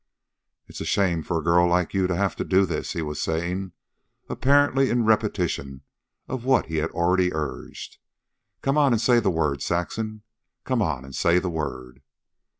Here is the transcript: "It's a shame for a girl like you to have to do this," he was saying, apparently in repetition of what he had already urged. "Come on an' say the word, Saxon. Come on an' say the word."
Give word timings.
"It's 0.67 0.81
a 0.81 0.85
shame 0.85 1.21
for 1.21 1.37
a 1.37 1.43
girl 1.43 1.67
like 1.67 1.93
you 1.93 2.07
to 2.07 2.15
have 2.15 2.35
to 2.37 2.43
do 2.43 2.65
this," 2.65 2.93
he 2.93 3.03
was 3.03 3.21
saying, 3.21 3.73
apparently 4.29 4.89
in 4.89 5.05
repetition 5.05 5.81
of 6.27 6.43
what 6.43 6.65
he 6.65 6.77
had 6.77 6.89
already 6.89 7.31
urged. 7.31 7.99
"Come 8.63 8.79
on 8.79 8.93
an' 8.93 8.97
say 8.97 9.19
the 9.19 9.29
word, 9.29 9.61
Saxon. 9.61 10.23
Come 10.63 10.81
on 10.81 11.05
an' 11.05 11.13
say 11.13 11.37
the 11.37 11.51
word." 11.51 12.01